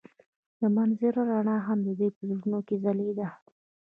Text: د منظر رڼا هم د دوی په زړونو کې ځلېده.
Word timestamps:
د 0.59 0.61
منظر 0.75 1.13
رڼا 1.29 1.57
هم 1.67 1.79
د 1.87 1.89
دوی 1.97 2.09
په 2.15 2.21
زړونو 2.29 2.59
کې 2.67 2.75
ځلېده. 2.83 3.27